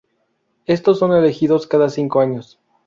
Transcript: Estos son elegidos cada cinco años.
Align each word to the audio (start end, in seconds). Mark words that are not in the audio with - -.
Estos 0.65 0.97
son 0.97 1.13
elegidos 1.13 1.67
cada 1.67 1.87
cinco 1.87 2.21
años. 2.21 2.59